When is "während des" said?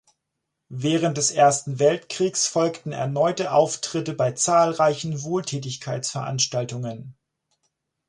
0.71-1.29